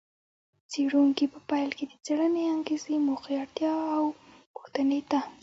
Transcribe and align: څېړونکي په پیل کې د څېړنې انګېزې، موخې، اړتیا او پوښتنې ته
څېړونکي 0.71 1.25
په 1.33 1.39
پیل 1.49 1.69
کې 1.77 1.85
د 1.87 1.93
څېړنې 2.05 2.43
انګېزې، 2.53 2.95
موخې، 3.07 3.33
اړتیا 3.43 3.73
او 3.95 4.03
پوښتنې 4.53 4.99
ته 5.09 5.19